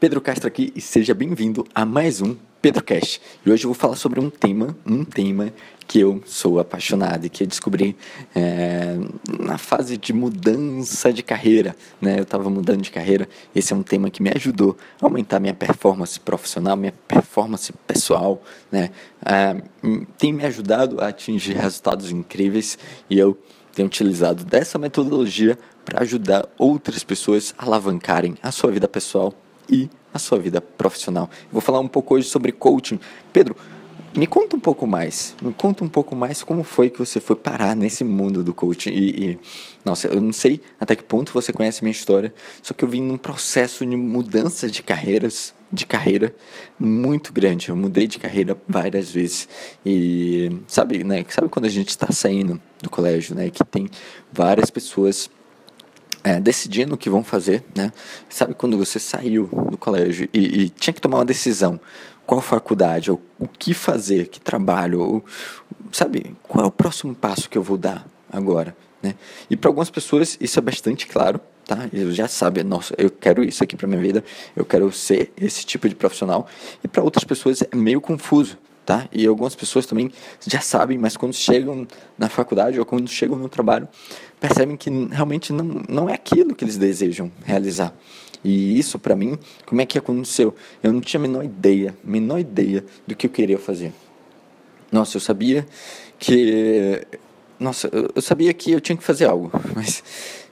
Pedro 0.00 0.18
Castro 0.22 0.48
aqui 0.48 0.72
e 0.74 0.80
seja 0.80 1.12
bem-vindo 1.12 1.62
a 1.74 1.84
mais 1.84 2.22
um 2.22 2.34
PedroCast. 2.62 3.20
E 3.44 3.50
hoje 3.50 3.64
eu 3.64 3.68
vou 3.68 3.74
falar 3.74 3.96
sobre 3.96 4.18
um 4.18 4.30
tema, 4.30 4.74
um 4.86 5.04
tema 5.04 5.52
que 5.86 6.00
eu 6.00 6.22
sou 6.24 6.58
apaixonado 6.58 7.26
e 7.26 7.28
que 7.28 7.42
eu 7.42 7.46
descobri 7.46 7.94
é, 8.34 8.96
na 9.38 9.58
fase 9.58 9.98
de 9.98 10.14
mudança 10.14 11.12
de 11.12 11.22
carreira. 11.22 11.76
Né? 12.00 12.18
Eu 12.18 12.22
estava 12.22 12.48
mudando 12.48 12.80
de 12.80 12.90
carreira, 12.90 13.28
esse 13.54 13.74
é 13.74 13.76
um 13.76 13.82
tema 13.82 14.08
que 14.08 14.22
me 14.22 14.30
ajudou 14.34 14.74
a 15.02 15.04
aumentar 15.04 15.38
minha 15.38 15.52
performance 15.52 16.18
profissional, 16.18 16.78
minha 16.78 16.94
performance 17.06 17.70
pessoal. 17.86 18.42
Né? 18.72 18.88
É, 19.22 19.62
tem 20.16 20.32
me 20.32 20.46
ajudado 20.46 20.98
a 20.98 21.08
atingir 21.08 21.52
resultados 21.52 22.10
incríveis 22.10 22.78
e 23.10 23.18
eu 23.18 23.38
tenho 23.74 23.86
utilizado 23.86 24.46
dessa 24.46 24.78
metodologia 24.78 25.58
para 25.84 26.00
ajudar 26.00 26.48
outras 26.56 27.04
pessoas 27.04 27.54
a 27.58 27.66
alavancarem 27.66 28.34
a 28.42 28.50
sua 28.50 28.70
vida 28.70 28.88
pessoal 28.88 29.34
e 29.70 29.88
a 30.12 30.18
sua 30.18 30.38
vida 30.38 30.60
profissional. 30.60 31.30
Vou 31.52 31.60
falar 31.60 31.80
um 31.80 31.88
pouco 31.88 32.14
hoje 32.14 32.28
sobre 32.28 32.52
coaching. 32.52 32.98
Pedro, 33.32 33.56
me 34.16 34.26
conta 34.26 34.56
um 34.56 34.60
pouco 34.60 34.86
mais. 34.88 35.36
Me 35.40 35.52
conta 35.52 35.84
um 35.84 35.88
pouco 35.88 36.16
mais 36.16 36.42
como 36.42 36.64
foi 36.64 36.90
que 36.90 36.98
você 36.98 37.20
foi 37.20 37.36
parar 37.36 37.76
nesse 37.76 38.02
mundo 38.02 38.42
do 38.42 38.52
coaching. 38.52 38.90
E, 38.90 39.08
e, 39.30 39.38
nossa, 39.84 40.08
eu 40.08 40.20
não 40.20 40.32
sei 40.32 40.60
até 40.80 40.96
que 40.96 41.04
ponto 41.04 41.32
você 41.32 41.52
conhece 41.52 41.82
minha 41.84 41.92
história, 41.92 42.34
só 42.60 42.74
que 42.74 42.84
eu 42.84 42.88
vim 42.88 43.02
num 43.02 43.16
processo 43.16 43.86
de 43.86 43.96
mudança 43.96 44.68
de 44.68 44.82
carreiras, 44.82 45.54
de 45.72 45.86
carreira 45.86 46.34
muito 46.78 47.32
grande. 47.32 47.68
Eu 47.68 47.76
mudei 47.76 48.08
de 48.08 48.18
carreira 48.18 48.60
várias 48.68 49.12
vezes. 49.12 49.48
E 49.86 50.50
sabe, 50.66 51.04
né? 51.04 51.24
Sabe 51.28 51.48
quando 51.48 51.66
a 51.66 51.70
gente 51.70 51.90
está 51.90 52.10
saindo 52.10 52.60
do 52.82 52.90
colégio, 52.90 53.36
né? 53.36 53.48
Que 53.48 53.64
tem 53.64 53.88
várias 54.32 54.70
pessoas 54.70 55.30
é, 56.22 56.40
decidindo 56.40 56.94
o 56.94 56.98
que 56.98 57.08
vão 57.08 57.24
fazer, 57.24 57.64
né? 57.74 57.92
Sabe 58.28 58.54
quando 58.54 58.76
você 58.76 58.98
saiu 58.98 59.48
do 59.70 59.76
colégio 59.76 60.28
e, 60.32 60.62
e, 60.62 60.68
tinha 60.68 60.92
que 60.92 61.00
tomar 61.00 61.18
uma 61.18 61.24
decisão, 61.24 61.80
qual 62.26 62.40
faculdade, 62.40 63.10
ou 63.10 63.20
o 63.38 63.48
que 63.48 63.74
fazer, 63.74 64.28
que 64.28 64.40
trabalho, 64.40 65.00
ou, 65.00 65.24
sabe, 65.92 66.36
qual 66.42 66.64
é 66.64 66.68
o 66.68 66.70
próximo 66.70 67.14
passo 67.14 67.48
que 67.48 67.56
eu 67.56 67.62
vou 67.62 67.76
dar 67.76 68.06
agora, 68.30 68.76
né? 69.02 69.14
E 69.48 69.56
para 69.56 69.68
algumas 69.68 69.90
pessoas 69.90 70.36
isso 70.40 70.58
é 70.58 70.62
bastante 70.62 71.06
claro, 71.06 71.40
tá? 71.66 71.88
Eles 71.92 72.14
já 72.14 72.28
sabem, 72.28 72.64
nossa, 72.64 72.94
eu 72.98 73.10
quero 73.10 73.42
isso 73.42 73.64
aqui 73.64 73.76
para 73.76 73.86
minha 73.86 74.00
vida, 74.00 74.22
eu 74.54 74.64
quero 74.64 74.90
ser 74.92 75.32
esse 75.36 75.64
tipo 75.64 75.88
de 75.88 75.94
profissional. 75.94 76.46
E 76.84 76.88
para 76.88 77.02
outras 77.02 77.24
pessoas 77.24 77.62
é 77.62 77.74
meio 77.74 78.00
confuso, 78.00 78.58
tá? 78.90 79.08
E 79.12 79.24
algumas 79.24 79.54
pessoas 79.54 79.86
também 79.86 80.10
já 80.44 80.60
sabem, 80.60 80.98
mas 80.98 81.16
quando 81.16 81.32
chegam 81.32 81.86
na 82.18 82.28
faculdade 82.28 82.76
ou 82.76 82.84
quando 82.84 83.08
chegam 83.08 83.38
no 83.38 83.48
trabalho, 83.48 83.86
percebem 84.40 84.76
que 84.76 84.90
realmente 85.12 85.52
não, 85.52 85.64
não 85.88 86.08
é 86.08 86.14
aquilo 86.14 86.56
que 86.56 86.64
eles 86.64 86.76
desejam 86.76 87.30
realizar. 87.44 87.94
E 88.42 88.76
isso, 88.76 88.98
para 88.98 89.14
mim, 89.14 89.38
como 89.64 89.80
é 89.80 89.86
que 89.86 89.96
aconteceu? 89.96 90.52
Eu 90.82 90.92
não 90.92 91.00
tinha 91.00 91.20
a 91.20 91.22
menor 91.22 91.44
ideia, 91.44 91.96
menor 92.02 92.40
ideia 92.40 92.84
do 93.06 93.14
que 93.14 93.26
eu 93.26 93.30
queria 93.30 93.60
fazer. 93.60 93.92
Nossa, 94.90 95.18
eu 95.18 95.20
sabia 95.20 95.64
que. 96.18 97.06
Nossa, 97.60 97.88
eu 97.92 98.20
sabia 98.20 98.52
que 98.52 98.72
eu 98.72 98.80
tinha 98.80 98.96
que 98.96 99.04
fazer 99.04 99.26
algo, 99.26 99.52
mas 99.76 100.02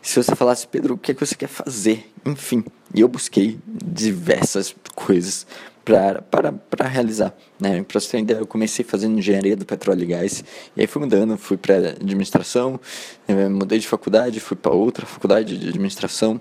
se 0.00 0.22
você 0.22 0.36
falasse, 0.36 0.68
Pedro, 0.68 0.94
o 0.94 0.98
que 0.98 1.10
é 1.10 1.14
que 1.14 1.26
você 1.26 1.34
quer 1.34 1.48
fazer? 1.48 2.08
Enfim, 2.24 2.62
e 2.94 3.00
eu 3.00 3.08
busquei 3.08 3.58
diversas 3.66 4.76
coisas 4.94 5.44
para 5.88 6.88
realizar. 6.88 7.34
Né? 7.58 7.82
Para 7.82 8.00
você 8.00 8.10
ter 8.10 8.22
ideia, 8.22 8.38
eu 8.38 8.46
comecei 8.46 8.84
fazendo 8.84 9.18
engenharia 9.18 9.56
do 9.56 9.64
petróleo 9.64 10.02
e 10.02 10.06
gás, 10.06 10.44
e 10.76 10.80
aí 10.80 10.86
fui 10.86 11.00
mudando, 11.00 11.36
fui 11.36 11.56
para 11.56 11.76
administração, 11.76 12.78
eh, 13.26 13.48
mudei 13.48 13.78
de 13.78 13.88
faculdade, 13.88 14.38
fui 14.40 14.56
para 14.56 14.72
outra 14.72 15.06
faculdade 15.06 15.56
de 15.56 15.68
administração, 15.68 16.40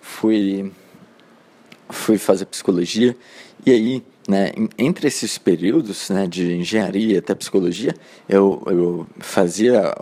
fui, 0.00 0.72
fui 1.88 2.18
fazer 2.18 2.46
psicologia, 2.46 3.16
e 3.64 3.70
aí, 3.70 4.02
né, 4.28 4.52
entre 4.78 5.08
esses 5.08 5.38
períodos 5.38 6.08
né, 6.10 6.26
de 6.26 6.54
engenharia 6.54 7.18
até 7.18 7.34
psicologia, 7.34 7.94
eu, 8.28 8.62
eu 8.66 9.06
fazia 9.18 9.92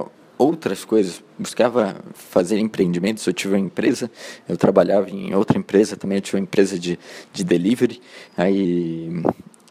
outras 0.45 0.85
coisas, 0.85 1.23
buscava 1.39 1.97
fazer 2.13 2.59
empreendimentos. 2.59 3.27
Eu 3.27 3.33
tive 3.33 3.55
uma 3.55 3.61
empresa, 3.61 4.11
eu 4.49 4.57
trabalhava 4.57 5.11
em 5.11 5.35
outra 5.35 5.59
empresa 5.59 5.97
também, 5.97 6.19
eu 6.19 6.23
tive 6.23 6.37
uma 6.37 6.43
empresa 6.43 6.79
de, 6.79 6.99
de 7.33 7.45
delivery. 7.45 8.01
Aí, 8.37 9.23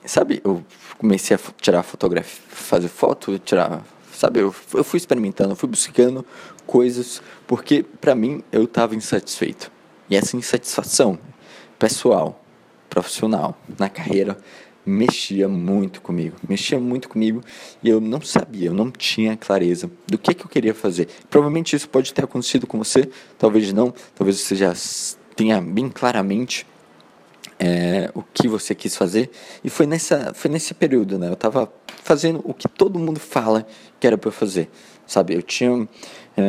sabe, 0.06 0.41
eu 0.44 0.63
comecei 0.97 1.35
a 1.35 1.39
tirar 1.62 1.83
fotografia, 1.83 2.41
fazer 2.50 2.88
foto, 2.88 3.38
tirar, 3.39 3.83
sabe, 4.12 4.39
eu, 4.39 4.53
eu 4.73 4.83
fui 4.83 4.97
experimentando, 4.97 5.51
eu 5.51 5.56
fui 5.56 5.69
buscando 5.69 6.25
coisas, 6.66 7.22
porque 7.45 7.83
para 7.83 8.16
mim 8.16 8.44
eu 8.51 8.63
estava 8.63 8.95
insatisfeito. 8.95 9.72
E 10.09 10.16
essa 10.16 10.35
insatisfação 10.35 11.17
pessoal, 11.78 12.44
profissional, 12.89 13.57
na 13.78 13.89
carreira, 13.89 14.38
mexia 14.85 15.47
muito 15.47 16.01
comigo, 16.01 16.35
mexia 16.47 16.79
muito 16.79 17.07
comigo 17.07 17.41
e 17.81 17.89
eu 17.89 18.01
não 18.01 18.21
sabia, 18.21 18.67
eu 18.67 18.73
não 18.73 18.91
tinha 18.91 19.38
clareza 19.38 19.89
do 20.07 20.17
que, 20.17 20.33
que 20.33 20.44
eu 20.44 20.49
queria 20.49 20.73
fazer. 20.73 21.07
Provavelmente 21.29 21.75
isso 21.75 21.88
pode 21.89 22.13
ter 22.13 22.23
acontecido 22.23 22.67
com 22.67 22.77
você, 22.77 23.09
talvez 23.38 23.71
não, 23.71 23.94
talvez 24.16 24.39
você 24.39 24.55
já 24.55 24.73
tenha 25.35 25.61
bem 25.61 25.89
claramente 25.89 26.66
é, 27.59 28.11
o 28.13 28.21
que 28.21 28.47
você 28.47 28.75
quis 28.75 28.95
fazer 28.95 29.31
e 29.63 29.69
foi 29.69 29.85
nessa 29.85 30.33
foi 30.33 30.51
nesse 30.51 30.73
período, 30.73 31.17
né? 31.17 31.29
Eu 31.29 31.33
estava 31.33 31.71
fazendo 32.03 32.41
o 32.44 32.53
que 32.53 32.67
todo 32.67 33.00
mundo 33.00 33.19
fala 33.19 33.65
que 34.00 34.05
era 34.05 34.17
para 34.17 34.27
eu 34.27 34.33
fazer, 34.33 34.69
sabe? 35.07 35.33
Eu 35.33 35.41
tinha 35.41 35.88
é, 36.35 36.41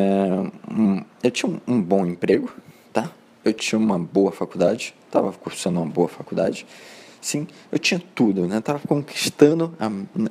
um, 0.71 1.05
eu 1.23 1.31
tinha 1.31 1.51
um, 1.51 1.75
um 1.75 1.81
bom 1.81 2.05
emprego, 2.05 2.51
tá? 2.93 3.11
Eu 3.45 3.53
tinha 3.53 3.79
uma 3.79 3.99
boa 3.99 4.33
faculdade, 4.33 4.95
estava 5.07 5.33
cursando 5.33 5.79
uma 5.79 5.89
boa 5.89 6.09
faculdade 6.09 6.67
Sim, 7.25 7.47
eu 7.73 7.79
tinha 7.79 7.99
tudo, 8.15 8.47
né? 8.47 8.59
Estava 8.59 8.81
conquistando 8.87 9.75
a, 9.81 9.87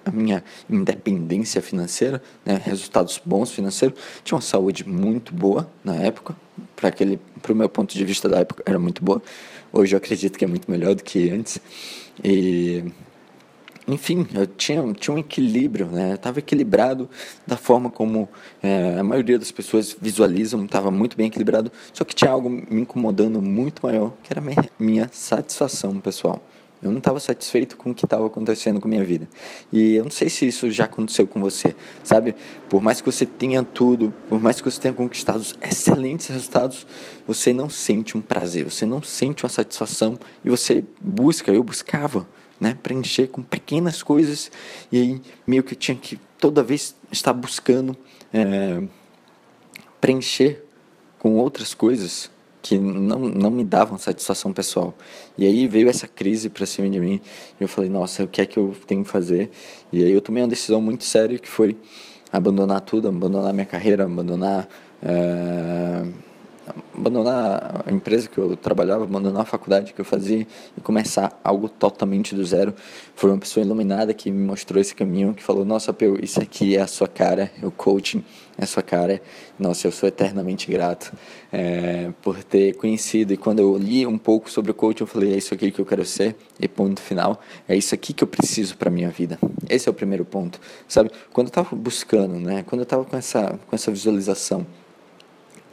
a, 0.05 0.11
minha 0.11 0.43
independência 0.69 1.59
financeira, 1.59 2.21
né? 2.45 2.61
resultados 2.63 3.19
bons 3.25 3.51
financeiros. 3.51 3.99
Tinha 4.23 4.35
uma 4.35 4.43
saúde 4.43 4.87
muito 4.87 5.33
boa 5.33 5.67
na 5.83 5.95
época, 5.95 6.35
para 6.75 6.89
aquele, 6.89 7.19
para 7.41 7.51
o 7.51 7.55
meu 7.55 7.67
ponto 7.67 7.97
de 7.97 8.05
vista 8.05 8.29
da 8.29 8.41
época 8.41 8.61
era 8.63 8.77
muito 8.77 9.03
boa. 9.03 9.23
Hoje 9.71 9.95
eu 9.95 9.97
acredito 9.97 10.37
que 10.37 10.45
é 10.45 10.47
muito 10.47 10.69
melhor 10.69 10.93
do 10.93 11.03
que 11.03 11.31
antes. 11.31 11.59
E 12.23 12.83
enfim, 13.87 14.27
eu 14.31 14.45
tinha, 14.45 14.93
tinha 14.93 15.15
um 15.15 15.17
equilíbrio, 15.17 15.87
né? 15.87 16.13
Estava 16.13 16.37
equilibrado 16.37 17.09
da 17.47 17.57
forma 17.57 17.89
como 17.89 18.29
é, 18.61 18.99
a 18.99 19.03
maioria 19.03 19.39
das 19.39 19.51
pessoas 19.51 19.97
visualizam, 19.99 20.63
estava 20.63 20.91
muito 20.91 21.17
bem 21.17 21.25
equilibrado, 21.25 21.71
só 21.91 22.03
que 22.03 22.13
tinha 22.13 22.29
algo 22.29 22.51
me 22.51 22.81
incomodando 22.81 23.41
muito 23.41 23.83
maior, 23.83 24.13
que 24.21 24.31
era 24.31 24.39
minha, 24.39 24.69
minha 24.77 25.09
satisfação 25.11 25.99
pessoal. 25.99 26.39
Eu 26.83 26.91
não 26.91 26.97
estava 26.97 27.19
satisfeito 27.19 27.77
com 27.77 27.91
o 27.91 27.95
que 27.95 28.05
estava 28.05 28.25
acontecendo 28.27 28.81
com 28.81 28.87
a 28.87 28.91
minha 28.91 29.03
vida. 29.03 29.27
E 29.71 29.95
eu 29.95 30.03
não 30.03 30.11
sei 30.11 30.29
se 30.29 30.47
isso 30.47 30.69
já 30.69 30.85
aconteceu 30.85 31.25
com 31.25 31.39
você, 31.39 31.75
sabe? 32.03 32.35
Por 32.69 32.81
mais 32.81 32.99
que 32.99 33.05
você 33.05 33.25
tenha 33.25 33.63
tudo, 33.63 34.13
por 34.27 34.41
mais 34.41 34.59
que 34.59 34.69
você 34.69 34.81
tenha 34.81 34.93
conquistado 34.93 35.43
excelentes 35.61 36.27
resultados, 36.27 36.85
você 37.25 37.53
não 37.53 37.69
sente 37.69 38.17
um 38.17 38.21
prazer, 38.21 38.63
você 38.65 38.85
não 38.85 39.01
sente 39.01 39.43
uma 39.43 39.49
satisfação 39.49 40.19
e 40.43 40.49
você 40.49 40.83
busca, 40.99 41.51
eu 41.51 41.63
buscava, 41.63 42.27
né, 42.59 42.77
preencher 42.81 43.27
com 43.27 43.41
pequenas 43.41 44.03
coisas 44.03 44.51
e 44.91 44.97
aí 44.97 45.21
meio 45.45 45.63
que 45.63 45.75
tinha 45.75 45.97
que 45.97 46.19
toda 46.37 46.63
vez 46.63 46.95
estar 47.11 47.33
buscando 47.33 47.95
é, 48.33 48.81
preencher 49.99 50.63
com 51.19 51.35
outras 51.35 51.73
coisas 51.73 52.29
que 52.63 52.79
não, 52.79 53.19
não 53.19 53.51
me 53.51 53.63
davam 53.63 53.97
satisfação 53.97 54.53
pessoal. 54.53 54.95
E 55.37 55.45
aí 55.45 55.67
veio 55.67 55.89
essa 55.89 56.07
crise 56.07 56.49
para 56.49 56.65
cima 56.65 56.89
de 56.89 56.97
mim 56.97 57.19
e 57.59 57.63
eu 57.63 57.67
falei, 57.67 57.89
nossa, 57.89 58.23
o 58.23 58.27
que 58.27 58.41
é 58.41 58.45
que 58.45 58.57
eu 58.57 58.73
tenho 58.87 59.03
que 59.03 59.09
fazer? 59.09 59.51
E 59.91 60.01
aí 60.01 60.11
eu 60.11 60.21
tomei 60.21 60.41
uma 60.41 60.49
decisão 60.49 60.81
muito 60.81 61.03
séria 61.03 61.37
que 61.37 61.47
foi 61.47 61.75
abandonar 62.31 62.79
tudo, 62.79 63.09
abandonar 63.09 63.53
minha 63.53 63.65
carreira, 63.65 64.05
abandonar 64.05 64.69
é, 65.03 66.05
abandonar 66.95 67.83
a 67.85 67.91
empresa 67.91 68.27
que 68.27 68.37
eu 68.37 68.55
trabalhava, 68.55 69.03
abandonar 69.03 69.41
a 69.41 69.45
faculdade 69.45 69.93
que 69.93 70.01
eu 70.01 70.05
fazia 70.05 70.47
e 70.77 70.81
começar 70.81 71.39
algo 71.43 71.67
totalmente 71.67 72.35
do 72.35 72.45
zero. 72.45 72.73
Foi 73.15 73.29
uma 73.29 73.37
pessoa 73.37 73.65
iluminada 73.65 74.13
que 74.13 74.31
me 74.31 74.45
mostrou 74.45 74.79
esse 74.79 74.95
caminho, 74.95 75.33
que 75.33 75.43
falou: 75.43 75.65
Nossa, 75.65 75.93
Peu, 75.93 76.17
isso 76.21 76.41
aqui 76.41 76.75
é 76.77 76.81
a 76.81 76.87
sua 76.87 77.07
cara, 77.07 77.51
o 77.61 77.71
coaching 77.71 78.23
é 78.57 78.63
a 78.63 78.67
sua 78.67 78.83
cara. 78.83 79.21
Nossa, 79.57 79.87
eu 79.87 79.91
sou 79.91 80.07
eternamente 80.07 80.69
grato 80.71 81.13
é, 81.51 82.11
por 82.21 82.43
ter 82.43 82.75
conhecido. 82.75 83.33
E 83.33 83.37
quando 83.37 83.59
eu 83.59 83.77
li 83.77 84.05
um 84.05 84.17
pouco 84.17 84.49
sobre 84.49 84.71
o 84.71 84.73
coaching, 84.73 85.03
eu 85.03 85.07
falei: 85.07 85.33
É 85.33 85.37
isso 85.37 85.53
aqui 85.53 85.71
que 85.71 85.81
eu 85.81 85.85
quero 85.85 86.05
ser. 86.05 86.35
E 86.59 86.67
ponto 86.67 87.01
final. 87.01 87.41
É 87.67 87.75
isso 87.75 87.93
aqui 87.93 88.13
que 88.13 88.23
eu 88.23 88.27
preciso 88.27 88.77
para 88.77 88.89
minha 88.89 89.09
vida. 89.09 89.37
Esse 89.69 89.89
é 89.89 89.91
o 89.91 89.93
primeiro 89.93 90.23
ponto, 90.23 90.59
sabe? 90.87 91.11
Quando 91.31 91.47
eu 91.47 91.51
estava 91.51 91.75
buscando, 91.75 92.39
né? 92.39 92.63
Quando 92.63 92.81
eu 92.81 92.83
estava 92.83 93.03
com 93.03 93.17
essa, 93.17 93.59
com 93.67 93.75
essa 93.75 93.91
visualização 93.91 94.65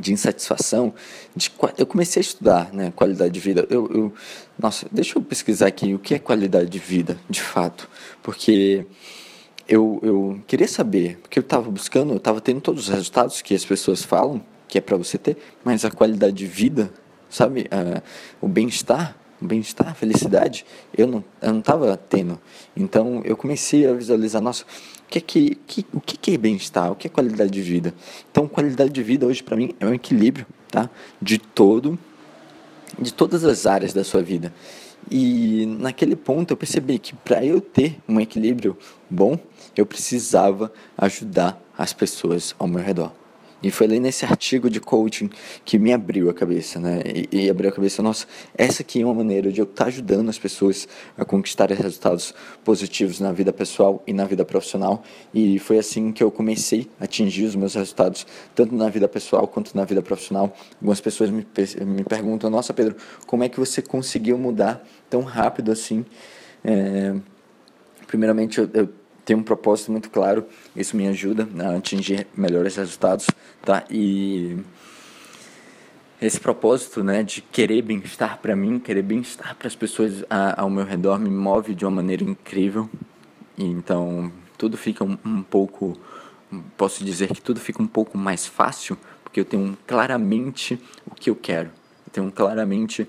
de 0.01 0.13
insatisfação, 0.13 0.93
de, 1.37 1.51
eu 1.77 1.87
comecei 1.87 2.21
a 2.21 2.23
estudar 2.23 2.73
né, 2.73 2.93
qualidade 2.97 3.33
de 3.33 3.41
vida. 3.41 3.67
Eu, 3.69 3.91
eu, 3.93 4.13
nossa, 4.59 4.87
deixa 4.91 5.19
eu 5.19 5.23
pesquisar 5.23 5.67
aqui 5.67 5.95
o 5.95 5.99
que 5.99 6.15
é 6.15 6.19
qualidade 6.19 6.71
de 6.71 6.79
vida, 6.79 7.19
de 7.29 7.43
fato, 7.43 7.89
porque 8.23 8.87
eu, 9.69 10.01
eu 10.03 10.41
queria 10.47 10.67
saber, 10.67 11.19
porque 11.19 11.39
eu 11.39 11.43
estava 11.43 11.71
buscando, 11.71 12.13
eu 12.13 12.17
estava 12.17 12.41
tendo 12.41 12.61
todos 12.61 12.89
os 12.89 12.95
resultados 12.95 13.43
que 13.43 13.55
as 13.55 13.65
pessoas 13.65 14.03
falam 14.03 14.43
que 14.67 14.79
é 14.79 14.81
para 14.81 14.97
você 14.97 15.19
ter, 15.19 15.37
mas 15.65 15.85
a 15.85 15.91
qualidade 15.91 16.37
de 16.37 16.47
vida, 16.47 16.93
sabe, 17.29 17.69
o 18.41 18.49
bem-estar, 18.49 19.17
bem-estar, 19.41 19.95
felicidade, 19.95 20.65
eu 20.97 21.07
não 21.07 21.25
eu 21.41 21.53
não 21.53 21.61
estava 21.61 21.97
tendo. 21.97 22.41
Então 22.77 23.23
eu 23.25 23.37
comecei 23.37 23.87
a 23.87 23.93
visualizar, 23.93 24.43
nossa, 24.43 24.65
o 24.65 25.09
que 25.09 25.19
é 25.19 25.21
que, 25.21 25.55
que 25.67 25.87
o 25.93 26.01
que 26.01 26.35
é 26.35 26.39
bem-estar, 26.39 26.91
o 26.93 26.97
que 26.97 27.07
é 27.07 27.11
qualidade 27.11 27.51
de 27.51 27.63
vida? 27.63 27.95
Então 28.31 28.47
qualidade 28.47 28.91
de 28.91 29.03
vida 29.03 29.27
hoje 29.27 29.43
para 29.43 29.57
mim 29.57 29.75
é 29.81 29.87
um 29.87 29.95
equilíbrio, 29.95 30.47
tá? 30.71 30.89
De 31.21 31.39
todo 31.39 31.99
de 32.99 33.13
todas 33.13 33.45
as 33.45 33.67
áreas 33.67 33.93
da 33.93 34.05
sua 34.05 34.23
vida. 34.23 34.53
E 35.11 35.67
naquele 35.79 36.15
ponto 36.17 36.53
eu 36.53 36.57
percebi 36.57 36.99
que 36.99 37.15
para 37.15 37.45
eu 37.45 37.61
ter 37.61 37.99
um 38.09 38.21
equilíbrio 38.21 38.77
bom, 39.09 39.39
eu 39.77 39.87
precisava 39.87 40.73
ajudar 40.99 41.61
as 41.77 41.93
pessoas 41.93 42.55
ao 42.59 42.69
meu 42.69 42.83
redor. 42.83 43.13
E 43.63 43.71
foi 43.71 43.87
ali 43.87 44.01
nesse 44.01 44.25
artigo 44.25 44.71
de 44.71 44.81
coaching 44.81 45.29
que 45.65 45.79
me 45.79 45.93
abriu 45.93 46.31
a 46.31 46.35
cabeça, 46.35 46.81
né? 46.81 47.03
E, 47.05 47.45
e 47.45 47.51
abriu 47.51 47.69
a 47.69 47.73
cabeça, 47.73 48.03
nossa, 48.03 48.27
essa 48.57 48.83
aqui 48.83 49.03
é 49.03 49.05
uma 49.05 49.15
maneira 49.15 49.53
de 49.53 49.61
eu 49.61 49.65
estar 49.65 49.85
tá 49.85 49.89
ajudando 49.89 50.29
as 50.29 50.39
pessoas 50.39 50.89
a 51.17 51.25
conquistar 51.25 51.71
resultados 51.71 52.35
positivos 52.65 53.21
na 53.21 53.33
vida 53.33 53.53
pessoal 53.53 54.03
e 54.07 54.13
na 54.13 54.25
vida 54.25 54.45
profissional. 54.45 55.03
E 55.35 55.59
foi 55.59 55.79
assim 55.79 56.11
que 56.11 56.23
eu 56.23 56.31
comecei 56.31 56.89
a 56.99 57.05
atingir 57.05 57.45
os 57.45 57.55
meus 57.55 57.75
resultados, 57.75 58.27
tanto 58.55 58.75
na 58.75 58.89
vida 58.89 59.09
pessoal 59.09 59.47
quanto 59.47 59.77
na 59.77 59.85
vida 59.85 60.01
profissional. 60.01 60.55
Algumas 60.77 61.01
pessoas 61.01 61.29
me, 61.29 61.47
me 61.87 62.05
perguntam, 62.05 62.49
nossa, 62.49 62.73
Pedro, 62.73 62.97
como 63.27 63.45
é 63.45 63.49
que 63.49 63.61
você 63.61 63.83
conseguiu 63.83 64.39
mudar 64.39 64.83
tão 65.11 65.21
rápido 65.23 65.71
assim? 65.71 66.05
É, 66.65 67.15
primeiramente, 68.07 68.59
eu, 68.59 68.71
eu 68.73 69.00
tem 69.25 69.37
um 69.37 69.43
propósito 69.43 69.93
muito 69.93 70.11
claro, 70.11 70.47
isso 70.75 70.97
me 70.97 71.07
ajuda 71.07 71.49
a 71.65 71.77
atingir 71.77 72.27
melhores 72.37 72.77
resultados, 72.77 73.27
tá? 73.63 73.85
E 73.91 74.59
esse 76.21 76.39
propósito, 76.39 77.03
né, 77.03 77.23
de 77.23 77.41
querer 77.41 77.83
bem-estar 77.83 78.39
para 78.39 78.55
mim, 78.55 78.79
querer 78.79 79.03
bem-estar 79.03 79.55
para 79.57 79.69
as 79.69 79.75
pessoas 79.75 80.25
ao 80.57 80.69
meu 80.69 80.85
redor 80.85 81.19
me 81.19 81.31
move 81.31 81.75
de 81.75 81.85
uma 81.85 81.91
maneira 81.91 82.23
incrível. 82.25 82.89
E 83.57 83.65
então, 83.65 84.33
tudo 84.59 84.77
fica 84.77 85.03
um, 85.05 85.17
um 85.25 85.43
pouco 85.43 85.99
posso 86.77 87.05
dizer 87.05 87.29
que 87.33 87.41
tudo 87.41 87.61
fica 87.61 87.83
um 87.83 87.87
pouco 87.87 88.19
mais 88.19 88.47
fácil, 88.47 88.99
porque 89.23 89.41
eu 89.41 89.45
tenho 89.45 89.77
claramente 89.87 90.81
o 91.07 91.15
que 91.15 91.31
eu 91.31 91.37
quero. 91.37 91.69
Eu 92.07 92.13
tenho 92.13 92.33
claramente 92.33 93.07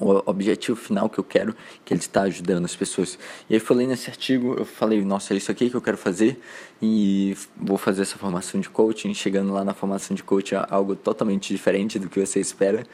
o 0.00 0.22
objetivo 0.26 0.76
final 0.76 1.08
que 1.08 1.18
eu 1.18 1.24
quero, 1.24 1.54
que 1.84 1.92
ele 1.92 2.00
está 2.00 2.22
ajudando 2.22 2.64
as 2.64 2.76
pessoas. 2.76 3.18
E 3.50 3.54
aí 3.54 3.60
falei 3.60 3.86
nesse 3.86 4.08
artigo, 4.08 4.54
eu 4.56 4.64
falei, 4.64 5.04
nossa, 5.04 5.34
é 5.34 5.36
isso 5.36 5.50
aqui 5.50 5.68
que 5.68 5.76
eu 5.76 5.82
quero 5.82 5.98
fazer 5.98 6.40
e 6.80 7.36
vou 7.56 7.76
fazer 7.76 8.02
essa 8.02 8.16
formação 8.16 8.60
de 8.60 8.70
coaching. 8.70 9.12
Chegando 9.12 9.52
lá 9.52 9.64
na 9.64 9.74
formação 9.74 10.14
de 10.14 10.22
coaching 10.22 10.54
é 10.54 10.66
algo 10.70 10.94
totalmente 10.94 11.52
diferente 11.52 11.98
do 11.98 12.08
que 12.08 12.24
você 12.24 12.38
espera, 12.38 12.86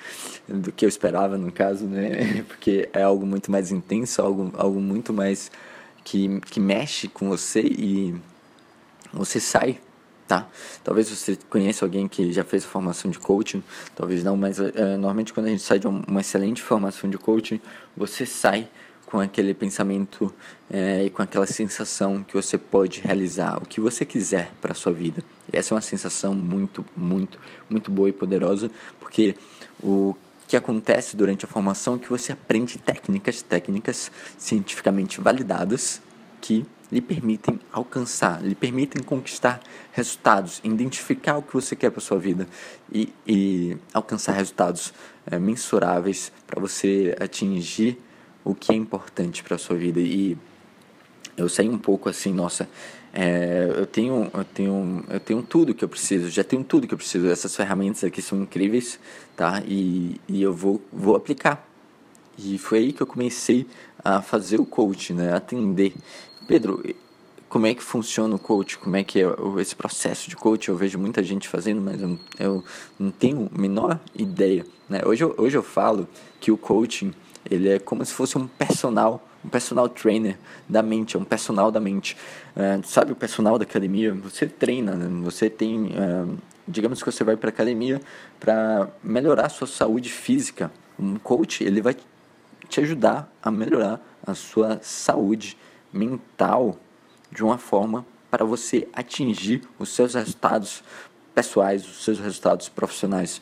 do 0.49 0.73
que 0.73 0.85
eu 0.85 0.89
esperava 0.89 1.37
no 1.37 1.53
caso, 1.53 1.85
né? 1.85 2.43
Porque 2.49 2.89
é 2.93 3.03
algo 3.03 3.27
muito 3.27 3.51
mais 3.51 3.71
intenso, 3.71 4.23
algo, 4.23 4.51
algo 4.57 4.81
muito 4.81 5.13
mais 5.13 5.51
que, 6.03 6.41
que 6.41 6.59
mexe 6.59 7.07
com 7.09 7.29
você 7.29 7.61
e 7.61 8.15
você 9.13 9.39
sai 9.39 9.79
tá? 10.27 10.49
Talvez 10.83 11.09
você 11.09 11.39
conheça 11.49 11.85
alguém 11.85 12.09
que 12.09 12.33
já 12.33 12.45
fez 12.45 12.65
formação 12.65 13.11
de 13.11 13.19
coaching, 13.19 13.63
talvez 13.95 14.25
não, 14.25 14.37
mas 14.37 14.59
é, 14.59 14.97
normalmente 14.97 15.33
quando 15.33 15.47
a 15.47 15.51
gente 15.51 15.63
sai 15.63 15.79
de 15.79 15.87
uma 15.87 16.21
excelente 16.21 16.63
formação 16.63 17.09
de 17.09 17.19
coaching, 17.19 17.61
você 17.97 18.25
sai 18.25 18.69
com 19.07 19.21
aquele 19.21 19.55
pensamento 19.55 20.33
é, 20.71 21.05
e 21.05 21.11
com 21.11 21.23
aquela 21.23 21.47
sensação 21.47 22.25
que 22.25 22.35
você 22.35 22.59
pode 22.59 23.01
realizar 23.01 23.59
o 23.63 23.67
que 23.67 23.81
você 23.81 24.05
quiser 24.05 24.51
para 24.61 24.73
a 24.73 24.75
sua 24.75 24.93
vida. 24.93 25.23
E 25.53 25.57
essa 25.57 25.73
é 25.73 25.75
uma 25.75 25.81
sensação 25.81 26.35
muito, 26.35 26.85
muito, 26.97 27.39
muito 27.69 27.91
boa 27.91 28.09
e 28.09 28.13
poderosa, 28.13 28.71
porque 28.99 29.37
o 29.83 30.17
que 30.49 30.57
acontece 30.57 31.17
durante 31.17 31.45
a 31.45 31.49
formação 31.49 31.95
é 31.95 31.99
que 31.99 32.09
você 32.09 32.33
aprende 32.33 32.79
técnicas, 32.79 33.43
técnicas 33.43 34.11
cientificamente 34.37 35.21
validadas 35.21 36.01
que 36.45 36.67
lhe 36.93 37.01
permitem 37.01 37.59
alcançar, 37.73 38.43
lhe 38.43 38.55
permitem 38.55 39.03
conquistar 39.03 39.63
resultados, 39.93 40.61
identificar 40.63 41.39
o 41.39 41.43
que 41.43 41.55
você 41.55 41.75
quer 41.75 41.89
para 41.89 42.03
sua 42.03 42.19
vida 42.19 42.47
e, 42.93 43.11
e 43.27 43.79
alcançar 43.95 44.33
resultados 44.33 44.93
é, 45.25 45.39
mensuráveis 45.39 46.31
para 46.47 46.61
você 46.61 47.17
atingir 47.19 47.99
o 48.45 48.55
que 48.55 48.73
é 48.73 48.75
importante 48.75 49.43
para 49.43 49.57
sua 49.57 49.75
vida. 49.75 49.99
E 50.01 50.37
eu 51.35 51.49
saí 51.49 51.67
um 51.67 51.79
pouco 51.79 52.11
assim, 52.11 52.31
nossa, 52.31 52.69
é, 53.11 53.73
eu 53.79 53.87
tenho, 53.87 54.31
eu 54.35 54.45
tenho, 54.45 55.05
eu 55.09 55.21
tenho 55.21 55.43
tudo 55.43 55.73
que 55.75 55.83
eu 55.83 55.89
preciso, 55.89 56.29
já 56.29 56.45
tenho 56.45 56.63
tudo 56.63 56.87
que 56.87 56.93
eu 56.93 56.99
preciso. 56.99 57.27
Essas 57.27 57.57
ferramentas 57.57 58.05
aqui 58.05 58.21
são 58.21 58.43
incríveis, 58.43 59.01
tá? 59.35 59.63
E, 59.67 60.21
e 60.29 60.43
eu 60.43 60.53
vou, 60.53 60.83
vou 60.93 61.17
aplicar. 61.17 61.67
E 62.37 62.59
foi 62.59 62.79
aí 62.79 62.93
que 62.93 63.01
eu 63.01 63.07
comecei 63.07 63.67
a 64.05 64.21
fazer 64.21 64.61
o 64.61 64.67
coach, 64.67 65.13
né? 65.13 65.33
Atender. 65.33 65.95
Pedro, 66.47 66.83
como 67.49 67.67
é 67.67 67.75
que 67.75 67.83
funciona 67.83 68.35
o 68.35 68.39
coach? 68.39 68.79
Como 68.79 68.97
é 68.97 69.05
que 69.05 69.23
é 69.23 69.27
esse 69.61 69.75
processo 69.75 70.29
de 70.29 70.37
coach? 70.37 70.69
Eu 70.69 70.77
vejo 70.77 70.99
muita 70.99 71.23
gente 71.23 71.49
fazendo, 71.49 71.81
mas 71.81 72.01
eu, 72.01 72.19
eu 72.39 72.65
não 72.99 73.11
tenho 73.11 73.51
a 73.55 73.59
menor 73.59 74.01
ideia. 74.15 74.67
Né? 74.89 75.03
Hoje, 75.05 75.25
eu, 75.25 75.35
hoje 75.39 75.57
eu 75.57 75.63
falo 75.63 76.09
que 76.41 76.51
o 76.51 76.57
coaching 76.57 77.13
ele 77.49 77.69
é 77.69 77.79
como 77.79 78.05
se 78.05 78.13
fosse 78.13 78.37
um 78.39 78.47
personal, 78.47 79.27
um 79.45 79.49
personal 79.49 79.89
trainer 79.89 80.39
da 80.69 80.83
mente, 80.83 81.17
é 81.17 81.21
um 81.21 81.25
personal 81.25 81.71
da 81.71 81.79
mente. 81.79 82.17
É, 82.57 82.81
sabe 82.85 83.13
o 83.13 83.17
personal 83.17 83.59
da 83.59 83.65
academia? 83.65 84.15
Você 84.15 84.47
treina, 84.47 84.95
né? 84.95 85.07
você 85.23 85.49
tem, 85.51 85.93
é, 85.95 86.25
digamos 86.67 87.03
que 87.03 87.11
você 87.11 87.23
vai 87.23 87.37
para 87.37 87.51
academia 87.51 88.01
para 88.41 88.89
melhorar 89.03 89.47
a 89.47 89.51
sua 89.51 89.67
saúde 89.67 90.11
física. 90.11 90.73
Um 90.99 91.17
coach 91.17 91.63
ele 91.63 91.81
vai 91.81 91.97
te 92.69 92.81
ajudar 92.81 93.31
a 93.43 93.51
melhorar 93.51 94.01
a 94.27 94.35
sua 94.35 94.81
saúde 94.83 95.57
mental 95.95 96.77
de 97.31 97.45
uma 97.45 97.57
forma 97.57 98.05
para 98.31 98.45
você 98.45 98.89
atingir 98.93 99.63
os 99.79 99.91
seus 99.91 100.15
resultados 100.15 100.83
pessoais, 101.35 101.87
os 101.87 102.05
seus 102.05 102.19
resultados 102.19 102.69
profissionais. 102.69 103.41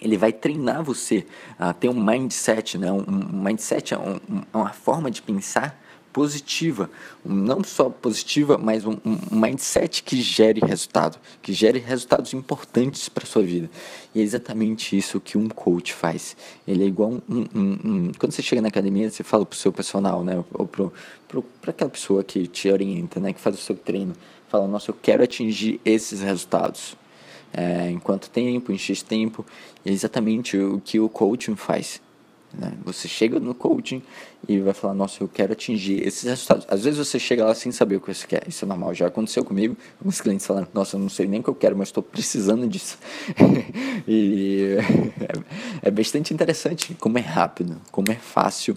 Ele 0.00 0.16
vai 0.16 0.32
treinar 0.32 0.82
você 0.82 1.26
a 1.58 1.72
ter 1.72 1.88
um 1.88 2.00
mindset, 2.00 2.78
né? 2.78 2.90
um, 2.90 3.04
mindset 3.06 3.94
é 3.94 3.98
um, 3.98 4.18
uma 4.52 4.72
forma 4.72 5.10
de 5.10 5.20
pensar 5.20 5.78
positiva, 6.12 6.90
não 7.24 7.62
só 7.62 7.88
positiva, 7.88 8.58
mas 8.58 8.84
um, 8.84 8.96
um 9.04 9.18
mindset 9.30 10.02
que 10.02 10.20
gere 10.20 10.60
resultado, 10.60 11.18
que 11.42 11.52
gere 11.52 11.78
resultados 11.78 12.34
importantes 12.34 13.08
para 13.08 13.26
sua 13.26 13.42
vida. 13.42 13.70
E 14.14 14.20
é 14.20 14.22
exatamente 14.22 14.96
isso 14.96 15.20
que 15.20 15.36
um 15.36 15.48
coach 15.48 15.92
faz. 15.92 16.36
Ele 16.66 16.84
é 16.84 16.86
igual 16.86 17.10
um, 17.28 17.46
um, 17.54 17.78
um 17.84 18.12
quando 18.18 18.32
você 18.32 18.42
chega 18.42 18.62
na 18.62 18.68
academia, 18.68 19.10
você 19.10 19.22
fala 19.22 19.44
para 19.44 19.54
o 19.54 19.58
seu 19.58 19.72
personal, 19.72 20.24
né, 20.24 20.42
ou 20.52 20.66
para 20.66 20.90
aquela 21.66 21.90
pessoa 21.90 22.24
que 22.24 22.46
te 22.46 22.70
orienta, 22.70 23.20
né, 23.20 23.32
que 23.32 23.40
faz 23.40 23.56
o 23.56 23.62
seu 23.62 23.76
treino, 23.76 24.14
fala, 24.48 24.66
nossa, 24.66 24.90
eu 24.90 24.96
quero 25.00 25.22
atingir 25.22 25.80
esses 25.84 26.20
resultados. 26.20 26.96
É, 27.50 27.90
em 27.90 27.98
quanto 27.98 28.28
tempo, 28.28 28.70
em 28.70 28.76
X 28.76 29.02
tempo, 29.02 29.44
é 29.84 29.90
exatamente 29.90 30.58
o 30.58 30.82
que 30.84 31.00
o 31.00 31.08
coaching 31.08 31.56
faz 31.56 31.98
né? 32.52 32.72
Você 32.84 33.06
chega 33.08 33.38
no 33.38 33.54
coaching 33.54 34.02
e 34.48 34.58
vai 34.60 34.72
falar, 34.72 34.94
nossa, 34.94 35.22
eu 35.22 35.28
quero 35.28 35.52
atingir 35.52 36.06
esses 36.06 36.24
resultados. 36.24 36.66
Às 36.68 36.84
vezes 36.84 36.98
você 36.98 37.18
chega 37.18 37.44
lá 37.44 37.54
sem 37.54 37.70
saber 37.72 37.96
o 37.96 38.00
que 38.00 38.12
você 38.12 38.26
quer, 38.26 38.48
isso 38.48 38.64
é 38.64 38.68
normal. 38.68 38.94
Já 38.94 39.06
aconteceu 39.06 39.44
comigo, 39.44 39.76
alguns 40.00 40.20
clientes 40.20 40.46
falaram, 40.46 40.68
nossa, 40.72 40.96
eu 40.96 41.00
não 41.00 41.08
sei 41.08 41.26
nem 41.26 41.40
o 41.40 41.42
que 41.42 41.50
eu 41.50 41.54
quero, 41.54 41.76
mas 41.76 41.88
estou 41.88 42.02
precisando 42.02 42.66
disso. 42.66 42.98
e 44.06 44.76
é, 45.82 45.88
é 45.88 45.90
bastante 45.90 46.32
interessante 46.32 46.94
como 46.94 47.18
é 47.18 47.22
rápido, 47.22 47.80
como 47.90 48.10
é 48.10 48.16
fácil 48.16 48.76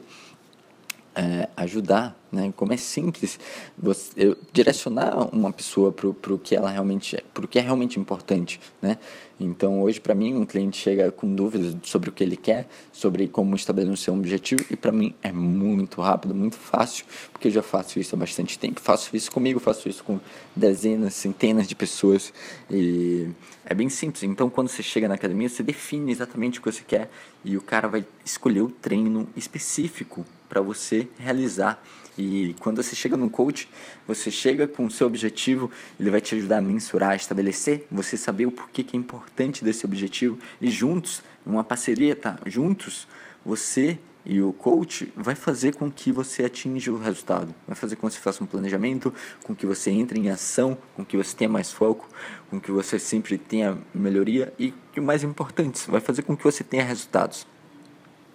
é, 1.13 1.49
ajudar, 1.57 2.17
né? 2.31 2.53
Como 2.55 2.71
é 2.71 2.77
simples 2.77 3.37
você 3.77 4.11
eu, 4.15 4.37
direcionar 4.53 5.35
uma 5.35 5.51
pessoa 5.51 5.91
para 5.91 6.07
o 6.07 6.37
que 6.37 6.55
ela 6.55 6.69
realmente, 6.69 7.17
é, 7.17 7.23
para 7.33 7.45
que 7.47 7.59
é 7.59 7.61
realmente 7.61 7.99
importante, 7.99 8.59
né? 8.81 8.97
Então 9.39 9.81
hoje 9.81 9.99
para 9.99 10.15
mim 10.15 10.35
um 10.35 10.45
cliente 10.45 10.77
chega 10.77 11.11
com 11.11 11.33
dúvidas 11.33 11.75
sobre 11.83 12.09
o 12.09 12.13
que 12.13 12.23
ele 12.23 12.37
quer, 12.37 12.67
sobre 12.93 13.27
como 13.27 13.55
estabelecer 13.55 14.13
um 14.13 14.19
objetivo 14.19 14.63
e 14.69 14.75
para 14.75 14.91
mim 14.91 15.13
é 15.21 15.31
muito 15.31 15.99
rápido, 15.99 16.33
muito 16.33 16.55
fácil, 16.55 17.05
porque 17.33 17.49
eu 17.49 17.51
já 17.51 17.61
faço 17.61 17.99
isso 17.99 18.15
há 18.15 18.17
bastante 18.17 18.57
tempo, 18.57 18.79
faço 18.79 19.15
isso 19.15 19.31
comigo, 19.31 19.59
faço 19.59 19.89
isso 19.89 20.03
com 20.03 20.19
dezenas, 20.55 21.13
centenas 21.15 21.67
de 21.67 21.75
pessoas 21.75 22.31
e 22.69 23.27
é 23.65 23.73
bem 23.73 23.89
simples. 23.89 24.23
Então 24.23 24.49
quando 24.49 24.69
você 24.69 24.83
chega 24.83 25.07
na 25.09 25.15
academia 25.15 25.49
você 25.49 25.63
define 25.63 26.11
exatamente 26.11 26.59
o 26.59 26.61
que 26.61 26.71
você 26.71 26.83
quer 26.87 27.09
e 27.43 27.57
o 27.57 27.61
cara 27.61 27.89
vai 27.89 28.05
escolher 28.23 28.61
o 28.61 28.69
treino 28.69 29.27
específico 29.35 30.25
para 30.51 30.59
você 30.59 31.07
realizar. 31.17 31.81
E 32.17 32.53
quando 32.59 32.83
você 32.83 32.93
chega 32.93 33.15
no 33.15 33.29
coach, 33.29 33.69
você 34.05 34.29
chega 34.29 34.67
com 34.67 34.85
o 34.85 34.91
seu 34.91 35.07
objetivo, 35.07 35.71
ele 35.97 36.09
vai 36.09 36.19
te 36.19 36.35
ajudar 36.35 36.57
a 36.57 36.61
mensurar, 36.61 37.11
a 37.11 37.15
estabelecer, 37.15 37.87
você 37.89 38.17
saber 38.17 38.47
o 38.47 38.51
porquê 38.51 38.83
que 38.83 38.97
é 38.97 38.99
importante 38.99 39.63
desse 39.63 39.85
objetivo 39.85 40.37
e 40.59 40.69
juntos, 40.69 41.23
uma 41.45 41.63
parceria, 41.63 42.17
tá? 42.17 42.37
Juntos, 42.45 43.07
você 43.45 43.97
e 44.25 44.41
o 44.41 44.51
coach 44.51 45.11
vai 45.15 45.35
fazer 45.35 45.73
com 45.73 45.89
que 45.89 46.11
você 46.11 46.43
atinja 46.43 46.91
o 46.91 46.99
resultado, 46.99 47.55
vai 47.65 47.75
fazer 47.75 47.95
com 47.95 48.07
que 48.07 48.13
você 48.13 48.19
faça 48.19 48.43
um 48.43 48.45
planejamento, 48.45 49.11
com 49.43 49.55
que 49.55 49.65
você 49.65 49.89
entre 49.89 50.19
em 50.19 50.29
ação, 50.29 50.77
com 50.97 51.05
que 51.05 51.15
você 51.15 51.33
tenha 51.33 51.49
mais 51.49 51.71
foco, 51.71 52.09
com 52.49 52.59
que 52.59 52.71
você 52.71 52.99
sempre 52.99 53.37
tenha 53.37 53.77
melhoria 53.95 54.53
e, 54.59 54.73
o 54.97 55.01
mais 55.01 55.23
importante, 55.23 55.89
vai 55.89 56.01
fazer 56.01 56.23
com 56.23 56.35
que 56.35 56.43
você 56.43 56.61
tenha 56.61 56.83
resultados. 56.83 57.47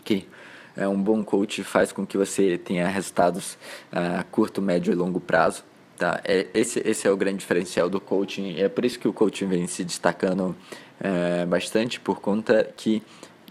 Ok? 0.01 0.27
É, 0.77 0.87
um 0.87 1.01
bom 1.01 1.25
coach 1.25 1.65
faz 1.65 1.91
com 1.93 2.07
que 2.07 2.19
você 2.19 2.59
tenha 2.59 2.87
resultados 2.87 3.57
a 3.91 4.23
curto, 4.25 4.61
médio 4.61 4.93
e 4.93 4.95
longo 4.95 5.21
prazo. 5.21 5.65
Tá? 5.97 6.21
É, 6.25 6.47
esse, 6.53 6.83
esse 6.85 7.09
é 7.09 7.11
o 7.11 7.17
grande 7.17 7.39
diferencial 7.39 7.89
do 7.89 8.01
coaching. 8.01 8.59
É 8.59 8.69
por 8.69 8.85
isso 8.85 8.99
que 8.99 9.09
o 9.09 9.13
coaching 9.13 9.47
vem 9.47 9.67
se 9.67 9.83
destacando 9.83 10.55
é, 11.01 11.47
bastante, 11.47 11.99
por 11.99 12.21
conta 12.21 12.65
que 12.77 13.03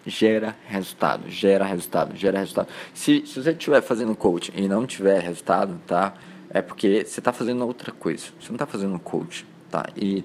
gera 0.06 0.56
resultado, 0.68 1.30
gera 1.30 1.66
resultado, 1.66 2.16
gera 2.16 2.40
resultado. 2.40 2.68
Se, 2.94 3.26
se 3.26 3.42
você 3.42 3.52
estiver 3.52 3.82
fazendo 3.82 4.16
coaching 4.16 4.52
e 4.56 4.68
não 4.68 4.86
tiver 4.86 5.20
resultado, 5.20 5.82
tá? 5.88 6.14
É 6.50 6.62
porque 6.62 7.04
você 7.04 7.20
está 7.20 7.34
fazendo 7.34 7.66
outra 7.66 7.92
coisa. 7.92 8.26
Você 8.40 8.50
não 8.50 8.56
está 8.56 8.68
fazendo 8.68 9.00
coaching, 9.00 9.46
tá? 9.72 9.88
E 9.96 10.24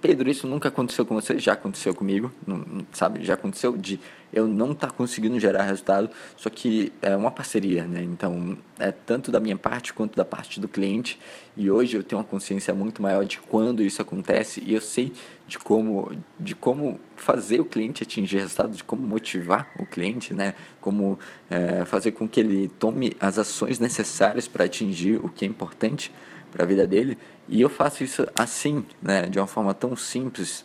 Pedro, 0.00 0.30
isso 0.30 0.46
nunca 0.46 0.68
aconteceu 0.68 1.04
com 1.04 1.14
você, 1.14 1.38
já 1.38 1.54
aconteceu 1.54 1.94
comigo, 1.94 2.30
não, 2.46 2.64
sabe? 2.92 3.24
Já 3.24 3.34
aconteceu 3.34 3.76
de 3.76 3.98
eu 4.32 4.46
não 4.46 4.74
tá 4.74 4.90
conseguindo 4.90 5.38
gerar 5.38 5.62
resultado, 5.62 6.10
só 6.36 6.50
que 6.50 6.92
é 7.00 7.16
uma 7.16 7.30
parceria, 7.30 7.84
né? 7.86 8.02
Então, 8.02 8.56
é 8.78 8.92
tanto 8.92 9.30
da 9.30 9.40
minha 9.40 9.56
parte 9.56 9.92
quanto 9.92 10.16
da 10.16 10.24
parte 10.24 10.60
do 10.60 10.68
cliente. 10.68 11.18
E 11.56 11.70
hoje 11.70 11.96
eu 11.96 12.02
tenho 12.02 12.20
uma 12.20 12.26
consciência 12.26 12.74
muito 12.74 13.02
maior 13.02 13.24
de 13.24 13.38
quando 13.38 13.82
isso 13.82 14.00
acontece 14.00 14.62
e 14.64 14.74
eu 14.74 14.80
sei 14.80 15.12
de 15.46 15.58
como, 15.58 16.12
de 16.38 16.54
como 16.54 17.00
fazer 17.16 17.60
o 17.60 17.64
cliente 17.64 18.02
atingir 18.02 18.38
resultado, 18.38 18.76
de 18.76 18.84
como 18.84 19.06
motivar 19.06 19.70
o 19.78 19.86
cliente, 19.86 20.34
né? 20.34 20.54
Como 20.80 21.18
é, 21.50 21.84
fazer 21.84 22.12
com 22.12 22.28
que 22.28 22.38
ele 22.38 22.68
tome 22.78 23.16
as 23.18 23.38
ações 23.38 23.78
necessárias 23.78 24.46
para 24.46 24.64
atingir 24.64 25.16
o 25.16 25.28
que 25.28 25.44
é 25.44 25.48
importante 25.48 26.12
para 26.50 26.64
a 26.64 26.66
vida 26.66 26.86
dele. 26.86 27.18
E 27.48 27.60
eu 27.60 27.68
faço 27.68 28.04
isso 28.04 28.26
assim, 28.34 28.84
né, 29.00 29.22
de 29.22 29.38
uma 29.38 29.46
forma 29.46 29.72
tão 29.72 29.96
simples, 29.96 30.64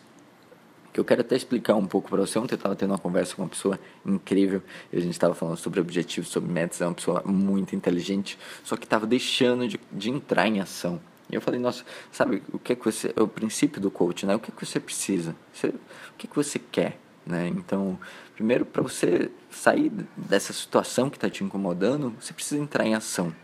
que 0.94 1.00
eu 1.00 1.04
quero 1.04 1.22
até 1.22 1.34
explicar 1.34 1.74
um 1.74 1.86
pouco 1.86 2.08
para 2.08 2.20
você. 2.20 2.38
Ontem 2.38 2.54
eu 2.54 2.56
estava 2.56 2.76
tendo 2.76 2.92
uma 2.92 2.98
conversa 2.98 3.34
com 3.34 3.42
uma 3.42 3.48
pessoa 3.48 3.80
incrível, 4.06 4.62
e 4.92 4.96
a 4.96 5.00
gente 5.00 5.10
estava 5.10 5.34
falando 5.34 5.56
sobre 5.56 5.80
objetivos, 5.80 6.30
sobre 6.30 6.50
metas, 6.50 6.80
é 6.80 6.86
uma 6.86 6.94
pessoa 6.94 7.20
muito 7.26 7.74
inteligente, 7.74 8.38
só 8.62 8.76
que 8.76 8.84
estava 8.84 9.04
deixando 9.04 9.66
de, 9.66 9.80
de 9.90 10.10
entrar 10.10 10.46
em 10.46 10.60
ação. 10.60 11.00
E 11.28 11.34
eu 11.34 11.40
falei, 11.40 11.58
nossa, 11.58 11.84
sabe 12.12 12.44
o 12.52 12.60
que 12.60 12.74
é 12.74 12.76
que 12.76 12.84
você, 12.84 13.12
é 13.16 13.20
o 13.20 13.26
princípio 13.26 13.80
do 13.80 13.90
coach, 13.90 14.24
né? 14.24 14.36
O 14.36 14.38
que 14.38 14.52
é 14.52 14.54
que 14.56 14.64
você 14.64 14.78
precisa? 14.78 15.34
Você, 15.52 15.66
o 15.66 15.72
que 16.16 16.28
é 16.28 16.30
que 16.30 16.36
você 16.36 16.60
quer, 16.60 16.96
né? 17.26 17.48
Então, 17.48 17.98
primeiro 18.36 18.64
para 18.64 18.82
você 18.82 19.32
sair 19.50 19.90
dessa 20.16 20.52
situação 20.52 21.10
que 21.10 21.16
está 21.16 21.28
te 21.28 21.42
incomodando, 21.42 22.14
você 22.20 22.32
precisa 22.32 22.62
entrar 22.62 22.86
em 22.86 22.94
ação. 22.94 23.34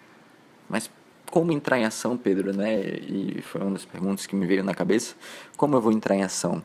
Mas 0.68 0.88
como 1.28 1.50
entrar 1.50 1.80
em 1.80 1.84
ação, 1.84 2.16
Pedro, 2.16 2.56
né? 2.56 2.80
E 2.80 3.42
foi 3.42 3.60
uma 3.60 3.72
das 3.72 3.84
perguntas 3.84 4.24
que 4.24 4.36
me 4.36 4.46
veio 4.46 4.62
na 4.62 4.74
cabeça. 4.74 5.16
Como 5.56 5.74
eu 5.74 5.80
vou 5.80 5.90
entrar 5.90 6.14
em 6.14 6.22
ação? 6.22 6.62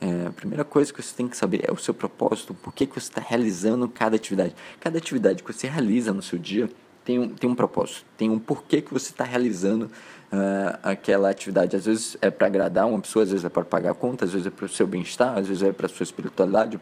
É, 0.00 0.26
a 0.28 0.30
primeira 0.30 0.64
coisa 0.64 0.92
que 0.92 1.02
você 1.02 1.14
tem 1.14 1.26
que 1.26 1.36
saber 1.36 1.64
é 1.66 1.72
o 1.72 1.76
seu 1.76 1.92
propósito, 1.92 2.54
por 2.54 2.72
que, 2.72 2.86
que 2.86 2.94
você 2.94 3.08
está 3.08 3.20
realizando 3.20 3.88
cada 3.88 4.16
atividade. 4.16 4.54
Cada 4.78 4.98
atividade 4.98 5.42
que 5.42 5.52
você 5.52 5.66
realiza 5.68 6.12
no 6.12 6.22
seu 6.22 6.38
dia 6.38 6.70
tem 7.08 7.18
um, 7.18 7.26
tem 7.26 7.48
um 7.48 7.54
propósito, 7.54 8.04
tem 8.18 8.28
um 8.28 8.38
porquê 8.38 8.82
que 8.82 8.92
você 8.92 9.10
está 9.10 9.24
realizando 9.24 9.84
uh, 9.84 10.78
aquela 10.82 11.30
atividade. 11.30 11.74
Às 11.74 11.86
vezes 11.86 12.18
é 12.20 12.30
para 12.30 12.48
agradar 12.48 12.86
uma 12.86 13.00
pessoa, 13.00 13.22
às 13.22 13.30
vezes 13.30 13.46
é 13.46 13.48
para 13.48 13.64
pagar 13.64 13.92
a 13.92 13.94
conta, 13.94 14.26
às 14.26 14.32
vezes 14.32 14.46
é 14.46 14.50
para 14.50 14.66
o 14.66 14.68
seu 14.68 14.86
bem-estar, 14.86 15.38
às 15.38 15.48
vezes 15.48 15.62
é 15.62 15.72
para 15.72 15.86
a 15.86 15.88
sua 15.88 16.04
espiritualidade, 16.04 16.78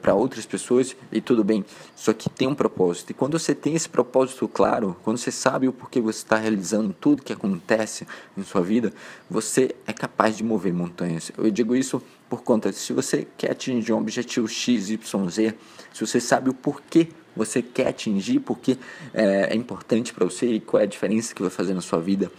para 0.00 0.14
outras 0.14 0.46
pessoas, 0.46 0.96
e 1.12 1.20
tudo 1.20 1.44
bem. 1.44 1.66
Só 1.94 2.14
que 2.14 2.30
tem 2.30 2.48
um 2.48 2.54
propósito. 2.54 3.10
E 3.10 3.12
quando 3.12 3.38
você 3.38 3.54
tem 3.54 3.74
esse 3.74 3.90
propósito 3.90 4.48
claro, 4.48 4.96
quando 5.04 5.18
você 5.18 5.30
sabe 5.30 5.68
o 5.68 5.72
porquê 5.72 6.00
você 6.00 6.20
está 6.20 6.38
realizando 6.38 6.96
tudo 6.98 7.22
que 7.22 7.34
acontece 7.34 8.06
em 8.38 8.42
sua 8.42 8.62
vida, 8.62 8.90
você 9.28 9.76
é 9.86 9.92
capaz 9.92 10.38
de 10.38 10.44
mover 10.44 10.72
montanhas. 10.72 11.30
Eu 11.36 11.50
digo 11.50 11.76
isso 11.76 12.02
por 12.26 12.42
conta, 12.42 12.72
se 12.72 12.94
você 12.94 13.28
quer 13.36 13.50
atingir 13.50 13.92
um 13.92 13.98
objetivo 13.98 14.48
X, 14.48 14.88
Y, 14.88 15.28
Z, 15.28 15.54
se 15.92 16.06
você 16.06 16.20
sabe 16.20 16.48
o 16.48 16.54
porquê 16.54 17.08
você 17.36 17.60
quer 17.60 17.88
atingir, 17.88 18.40
porque 18.40 18.78
é, 19.12 19.52
é 19.52 19.54
importante 19.54 20.12
para 20.12 20.24
você 20.24 20.54
e 20.54 20.60
qual 20.60 20.80
é 20.80 20.84
a 20.84 20.88
diferença 20.88 21.34
que 21.34 21.42
vai 21.42 21.50
fazer 21.50 21.74
na 21.74 21.80
sua 21.80 22.00
vida 22.00 22.30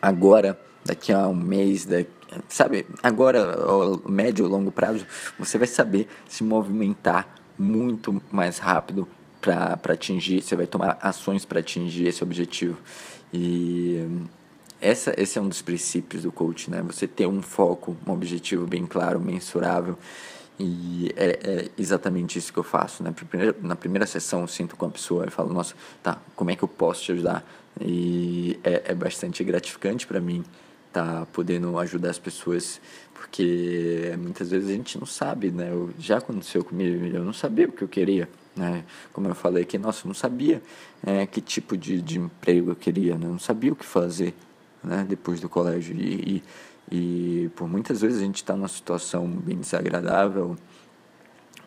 agora, 0.00 0.58
daqui 0.84 1.12
a 1.12 1.26
um 1.28 1.34
mês, 1.34 1.84
daqui, 1.84 2.10
sabe? 2.48 2.86
Agora, 3.02 3.56
médio 4.08 4.44
ou 4.44 4.50
longo 4.50 4.70
prazo, 4.70 5.04
você 5.38 5.58
vai 5.58 5.66
saber 5.66 6.08
se 6.28 6.44
movimentar 6.44 7.34
muito 7.58 8.22
mais 8.30 8.58
rápido 8.58 9.06
para 9.40 9.78
atingir, 9.88 10.42
você 10.42 10.54
vai 10.54 10.66
tomar 10.66 10.98
ações 11.02 11.44
para 11.44 11.60
atingir 11.60 12.06
esse 12.06 12.22
objetivo. 12.22 12.78
E 13.32 14.06
essa, 14.80 15.14
esse 15.20 15.38
é 15.38 15.42
um 15.42 15.48
dos 15.48 15.62
princípios 15.62 16.22
do 16.22 16.32
coach, 16.32 16.70
né? 16.70 16.82
Você 16.82 17.06
ter 17.06 17.26
um 17.26 17.42
foco, 17.42 17.96
um 18.06 18.12
objetivo 18.12 18.66
bem 18.66 18.86
claro, 18.86 19.20
mensurável 19.20 19.98
e 20.62 21.10
é, 21.16 21.38
é, 21.42 21.68
exatamente 21.78 22.38
isso 22.38 22.52
que 22.52 22.58
eu 22.58 22.62
faço. 22.62 23.02
Né? 23.02 23.12
Primeira, 23.12 23.56
na 23.62 23.74
primeira 23.74 24.06
sessão 24.06 24.42
eu 24.42 24.48
sinto 24.48 24.76
com 24.76 24.84
a 24.84 24.90
pessoa 24.90 25.24
e 25.26 25.30
falo, 25.30 25.52
nossa, 25.54 25.74
tá, 26.02 26.18
como 26.36 26.50
é 26.50 26.56
que 26.56 26.62
eu 26.62 26.68
posso 26.68 27.02
te 27.02 27.12
ajudar? 27.12 27.42
E 27.80 28.60
é, 28.62 28.82
é 28.88 28.94
bastante 28.94 29.42
gratificante 29.42 30.06
para 30.06 30.20
mim 30.20 30.44
tá 30.92 31.26
podendo 31.32 31.78
ajudar 31.78 32.10
as 32.10 32.18
pessoas, 32.18 32.80
porque 33.14 34.12
muitas 34.18 34.50
vezes 34.50 34.68
a 34.68 34.72
gente 34.72 34.98
não 34.98 35.06
sabe, 35.06 35.50
né? 35.50 35.70
Eu, 35.70 35.90
já 35.98 36.18
aconteceu 36.18 36.64
comigo, 36.64 37.06
eu 37.06 37.24
não 37.24 37.32
sabia 37.32 37.68
o 37.68 37.72
que 37.72 37.82
eu 37.82 37.88
queria, 37.88 38.28
né? 38.56 38.84
Como 39.12 39.28
eu 39.28 39.34
falei 39.34 39.62
aqui, 39.62 39.78
nossa, 39.78 40.04
eu 40.04 40.08
não 40.08 40.14
sabia 40.14 40.60
é, 41.06 41.24
que 41.26 41.40
tipo 41.40 41.76
de, 41.76 42.02
de 42.02 42.18
emprego 42.18 42.72
eu 42.72 42.76
queria, 42.76 43.16
né? 43.16 43.26
Eu 43.26 43.30
não 43.30 43.38
sabia 43.38 43.72
o 43.72 43.76
que 43.76 43.86
fazer, 43.86 44.34
né? 44.82 45.06
Depois 45.08 45.40
do 45.40 45.48
colégio 45.48 45.96
e, 45.96 46.36
e 46.36 46.42
e 46.90 47.50
por 47.54 47.68
muitas 47.68 48.00
vezes 48.00 48.18
a 48.18 48.24
gente 48.24 48.36
está 48.36 48.56
numa 48.56 48.68
situação 48.68 49.26
bem 49.28 49.58
desagradável, 49.58 50.56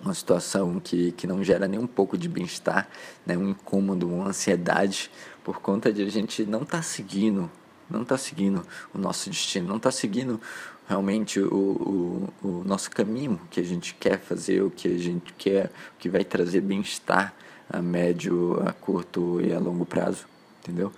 uma 0.01 0.13
situação 0.13 0.79
que, 0.79 1.13
que 1.13 1.25
não 1.25 1.43
gera 1.43 1.67
nem 1.67 1.79
um 1.79 1.87
pouco 1.87 2.17
de 2.17 2.27
bem-estar, 2.27 2.89
né? 3.25 3.37
um 3.37 3.49
incômodo, 3.49 4.07
uma 4.07 4.27
ansiedade, 4.27 5.09
por 5.43 5.59
conta 5.59 5.93
de 5.93 6.03
a 6.03 6.09
gente 6.09 6.45
não 6.45 6.63
estar 6.63 6.77
tá 6.77 6.83
seguindo, 6.83 7.49
não 7.89 8.01
estar 8.01 8.15
tá 8.15 8.21
seguindo 8.21 8.65
o 8.93 8.97
nosso 8.97 9.29
destino, 9.29 9.67
não 9.67 9.77
estar 9.77 9.89
tá 9.89 9.95
seguindo 9.95 10.41
realmente 10.87 11.39
o, 11.39 12.29
o, 12.43 12.47
o, 12.47 12.63
nosso 12.65 12.91
caminho 12.91 13.39
que 13.49 13.61
a 13.61 13.63
gente 13.63 13.95
quer 13.95 14.19
fazer, 14.19 14.61
o 14.61 14.69
que 14.69 14.89
a 14.89 14.97
gente 14.97 15.33
quer, 15.37 15.71
o 15.95 15.99
que 15.99 16.09
vai 16.09 16.25
trazer 16.25 16.59
bem-estar 16.59 17.33
a 17.69 17.81
médio, 17.81 18.61
a 18.67 18.73
curto 18.73 19.39
e 19.41 19.53
a 19.53 19.59
longo 19.59 19.85
prazo, 19.85 20.25
entendeu? 20.61 20.91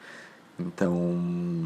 Então, 0.58 1.64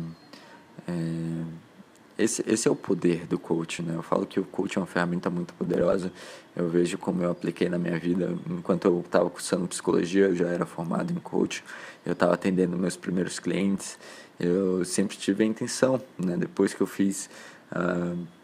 esse, 2.19 2.43
esse 2.45 2.67
é 2.67 2.71
o 2.71 2.75
poder 2.75 3.25
do 3.25 3.39
coach, 3.39 3.81
né? 3.81 3.95
Eu 3.95 4.03
falo 4.03 4.25
que 4.25 4.39
o 4.39 4.43
coach 4.43 4.77
é 4.77 4.81
uma 4.81 4.87
ferramenta 4.87 5.29
muito 5.29 5.53
poderosa. 5.53 6.11
Eu 6.55 6.67
vejo 6.69 6.97
como 6.97 7.23
eu 7.23 7.31
apliquei 7.31 7.69
na 7.69 7.77
minha 7.77 7.97
vida. 7.97 8.35
Enquanto 8.49 8.85
eu 8.85 8.99
estava 8.99 9.29
cursando 9.29 9.67
psicologia, 9.67 10.25
eu 10.25 10.35
já 10.35 10.47
era 10.47 10.65
formado 10.65 11.11
em 11.11 11.15
coach. 11.15 11.63
Eu 12.05 12.13
estava 12.13 12.33
atendendo 12.33 12.77
meus 12.77 12.97
primeiros 12.97 13.39
clientes. 13.39 13.97
Eu 14.39 14.83
sempre 14.83 15.15
tive 15.17 15.43
a 15.43 15.47
intenção, 15.47 16.01
né? 16.17 16.35
Depois 16.37 16.73
que 16.73 16.81
eu 16.81 16.87
fiz... 16.87 17.29
Uh, 17.71 18.38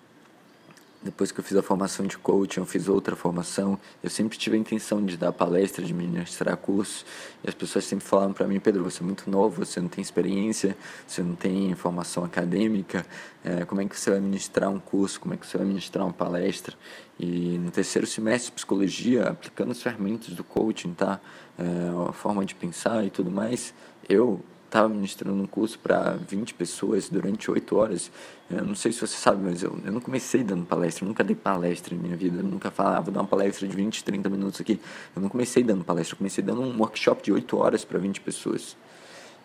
depois 1.06 1.32
que 1.32 1.40
eu 1.40 1.44
fiz 1.44 1.56
a 1.56 1.62
formação 1.62 2.08
de 2.08 2.18
coaching, 2.18 2.62
eu 2.62 2.66
fiz 2.66 2.90
outra 2.90 3.16
formação. 3.16 3.80
Eu 4.04 4.10
sempre 4.10 4.40
tive 4.40 4.58
a 4.58 4.60
intenção 4.60 5.06
de 5.06 5.16
dar 5.16 5.32
palestra, 5.32 5.86
de 5.86 5.94
ministrar 5.94 6.58
cursos. 6.58 7.06
E 7.44 7.48
as 7.48 7.54
pessoas 7.54 7.86
sempre 7.86 8.04
falavam 8.04 8.34
para 8.34 8.48
mim, 8.48 8.60
Pedro, 8.60 8.84
você 8.84 9.04
é 9.04 9.06
muito 9.06 9.30
novo, 9.30 9.64
você 9.64 9.80
não 9.80 9.88
tem 9.88 10.02
experiência, 10.02 10.76
você 11.06 11.22
não 11.22 11.36
tem 11.36 11.76
formação 11.76 12.24
acadêmica. 12.24 13.06
É, 13.44 13.64
como 13.66 13.82
é 13.82 13.86
que 13.86 13.98
você 13.98 14.10
vai 14.10 14.20
ministrar 14.20 14.68
um 14.68 14.80
curso? 14.80 15.20
Como 15.20 15.36
é 15.36 15.38
que 15.38 15.46
você 15.46 15.60
vai 15.60 15.68
ministrar 15.68 16.04
uma 16.04 16.14
palestra? 16.14 16.76
E 17.20 17.60
no 17.60 17.70
terceiro 17.70 18.08
semestre 18.08 18.50
de 18.50 18.56
psicologia, 18.56 19.30
aplicando 19.30 19.72
as 19.72 19.82
ferramentas 19.84 20.30
do 20.30 20.44
coaching, 20.44 20.96
tá? 20.96 21.22
É, 21.56 22.10
a 22.10 22.14
forma 22.14 22.44
de 22.44 22.56
pensar 22.56 23.06
e 23.06 23.12
tudo 23.12 23.30
mais, 23.30 23.76
eu 24.10 24.44
estava 24.76 24.90
ministrando 24.90 25.42
um 25.42 25.48
curso 25.48 25.80
para 25.80 26.18
20 26.28 26.54
pessoas 26.54 27.08
durante 27.08 27.50
8 27.50 27.76
horas. 27.78 28.12
Eu 28.50 28.66
não 28.66 28.76
sei 28.76 28.92
se 28.92 29.00
você 29.00 29.16
sabe, 29.16 29.42
mas 29.42 29.64
eu, 29.64 29.80
eu 29.86 29.92
não 29.92 30.02
comecei 30.02 30.44
dando 30.44 30.66
palestra, 30.66 31.06
eu 31.06 31.08
nunca 31.08 31.24
dei 31.24 31.36
palestra 31.36 31.96
em 31.96 31.98
minha 31.98 32.16
vida, 32.16 32.40
eu 32.40 32.44
nunca 32.44 32.70
falava, 32.70 33.02
vou 33.02 33.14
dar 33.14 33.22
uma 33.22 33.28
palestra 33.28 33.66
de 33.66 33.74
20, 33.74 34.04
30 34.04 34.30
minutos 34.30 34.60
aqui. 34.60 34.80
Eu 35.16 35.22
não 35.22 35.30
comecei 35.30 35.64
dando 35.64 35.84
palestra, 35.86 36.14
eu 36.14 36.18
comecei 36.18 36.44
dando 36.44 36.62
um 36.62 36.78
workshop 36.78 37.24
de 37.24 37.32
8 37.32 37.58
horas 37.58 37.86
para 37.86 37.98
20 37.98 38.20
pessoas. 38.20 38.76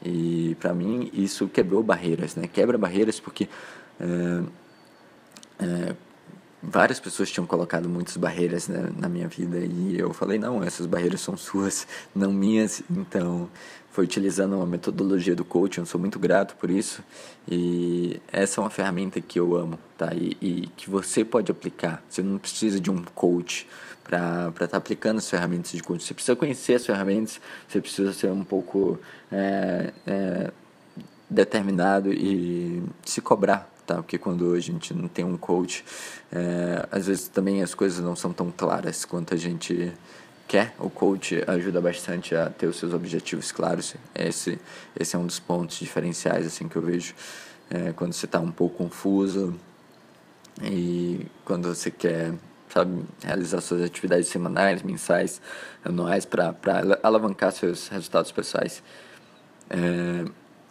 E 0.05 0.57
para 0.59 0.75
mim 0.75 1.11
isso 1.13 1.47
quebrou 1.47 1.83
barreiras, 1.83 2.35
né? 2.35 2.49
Quebra 2.49 2.77
barreiras 2.77 3.21
porque 3.21 3.49
é, 4.01 4.43
é, 5.61 5.95
várias 6.63 7.01
pessoas 7.01 7.31
tinham 7.31 7.47
colocado 7.47 7.89
muitas 7.89 8.17
barreiras 8.17 8.69
né, 8.69 8.91
na 8.97 9.09
minha 9.09 9.29
vida 9.29 9.59
e 9.59 9.99
eu 9.99 10.13
falei 10.13 10.39
não 10.39 10.63
essas 10.63 10.87
barreiras 10.87 11.21
são 11.21 11.37
suas 11.37 11.87
não 12.15 12.33
minhas 12.33 12.83
então 12.91 13.49
foi 13.91 14.05
utilizando 14.05 14.57
uma 14.57 14.67
metodologia 14.67 15.35
do 15.35 15.45
coaching, 15.45 15.81
eu 15.81 15.87
sou 15.87 16.01
muito 16.01 16.19
grato 16.19 16.55
por 16.57 16.71
isso. 16.71 17.03
E 17.49 18.21
essa 18.31 18.61
é 18.61 18.65
uma 18.65 18.71
ferramenta 18.71 19.21
que 19.21 19.39
eu 19.39 19.57
amo, 19.57 19.79
tá? 19.99 20.15
E, 20.15 20.37
e 20.41 20.67
que 20.77 20.89
você 20.89 21.25
pode 21.25 21.51
aplicar. 21.51 22.03
Você 22.09 22.23
não 22.23 22.39
precisa 22.39 22.79
de 22.79 22.91
um 22.91 23.03
coach 23.15 23.67
para 24.05 24.49
estar 24.49 24.69
tá 24.69 24.77
aplicando 24.77 25.19
as 25.19 25.29
ferramentas 25.29 25.73
de 25.73 25.83
coaching. 25.83 26.05
Você 26.05 26.15
precisa 26.15 26.37
conhecer 26.37 26.75
as 26.75 26.87
ferramentas, 26.87 27.41
você 27.69 27.81
precisa 27.81 28.13
ser 28.13 28.31
um 28.31 28.45
pouco 28.45 28.99
é, 29.31 29.93
é, 30.07 30.51
determinado 31.29 32.13
e 32.13 32.83
se 33.05 33.21
cobrar, 33.21 33.69
tá? 33.91 33.97
Porque 33.97 34.19
quando 34.19 34.55
a 34.55 34.61
gente 34.61 34.95
não 34.95 35.09
tem 35.09 35.25
um 35.25 35.37
coach, 35.37 35.85
é, 36.31 36.87
às 36.93 37.09
vezes 37.09 37.27
também 37.27 37.61
as 37.61 37.75
coisas 37.75 37.99
não 37.99 38.15
são 38.15 38.33
tão 38.33 38.51
claras 38.51 39.05
quanto 39.05 39.35
a 39.35 39.37
gente 39.37 39.93
quer, 40.47 40.75
o 40.79 40.89
coach 40.89 41.43
ajuda 41.47 41.81
bastante 41.81 42.35
a 42.37 42.49
ter 42.49 42.67
os 42.67 42.77
seus 42.77 42.95
objetivos 42.95 43.51
claros. 43.51 43.97
Esse, 44.15 44.61
esse 44.99 45.17
é 45.17 45.19
um 45.19 45.27
dos 45.27 45.41
pontos 45.41 45.79
diferenciais 45.79 46.47
assim 46.47 46.69
que 46.69 46.77
eu 46.77 46.83
vejo 46.83 47.15
é, 47.69 47.93
quando 47.93 48.13
você 48.13 48.27
está 48.27 48.39
um 48.39 48.53
pouco 48.53 48.77
confuso 48.77 49.55
e 50.63 51.27
quando 51.45 51.75
você 51.75 51.91
quer 51.91 52.33
sabe, 52.69 53.05
realizar 53.25 53.61
suas 53.61 53.83
atividades 53.83 54.29
semanais, 54.29 54.83
mensais, 54.85 55.41
anuais 55.85 56.25
para 56.25 56.55
alavancar 57.03 57.51
seus 57.51 57.89
resultados 57.89 58.31
pessoais. 58.31 58.83
É, 59.69 60.25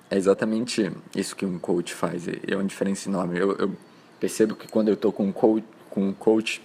é, 0.09 0.17
exatamente 0.17 0.91
isso 1.15 1.35
que 1.35 1.45
um 1.45 1.59
coach 1.59 1.93
faz. 1.93 2.23
É 2.27 2.55
uma 2.55 2.65
diferença 2.65 3.09
enorme. 3.09 3.37
Eu, 3.37 3.55
eu 3.57 3.71
percebo 4.19 4.55
que 4.55 4.67
quando 4.67 4.87
eu 4.87 4.95
estou 4.95 5.11
com 5.11 5.25
um 5.25 5.31
coach, 5.31 5.65
com 5.89 6.07
um 6.07 6.13
coach 6.13 6.61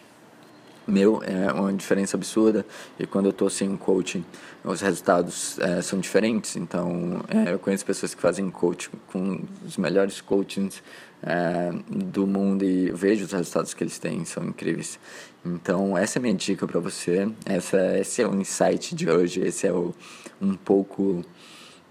meu 0.86 1.22
é 1.22 1.50
uma 1.52 1.72
diferença 1.72 2.16
absurda 2.16 2.64
e 2.98 3.06
quando 3.06 3.26
eu 3.26 3.30
estou 3.30 3.48
sem 3.48 3.68
um 3.68 3.76
coaching 3.76 4.24
os 4.62 4.80
resultados 4.82 5.58
é, 5.58 5.80
são 5.80 5.98
diferentes 5.98 6.56
então 6.56 7.24
é, 7.28 7.54
eu 7.54 7.58
conheço 7.58 7.84
pessoas 7.86 8.14
que 8.14 8.20
fazem 8.20 8.50
coaching 8.50 8.90
com 9.10 9.40
os 9.64 9.78
melhores 9.78 10.20
coachings 10.20 10.82
é, 11.22 11.72
do 11.88 12.26
mundo 12.26 12.64
e 12.64 12.90
vejo 12.92 13.24
os 13.24 13.32
resultados 13.32 13.72
que 13.72 13.82
eles 13.82 13.98
têm 13.98 14.26
são 14.26 14.44
incríveis 14.44 14.98
então 15.42 15.96
essa 15.96 16.18
é 16.18 16.20
a 16.20 16.22
minha 16.22 16.34
dica 16.34 16.66
para 16.66 16.80
você 16.80 17.30
essa 17.46 17.98
esse 17.98 18.20
é 18.20 18.28
o 18.28 18.34
insight 18.34 18.94
de 18.94 19.08
hoje 19.08 19.40
esse 19.40 19.66
é 19.66 19.72
o, 19.72 19.94
um 20.40 20.54
pouco 20.54 21.24